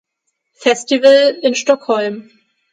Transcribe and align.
Festival 0.55 1.37
in 1.43 1.53
Stockholm. 1.53 2.31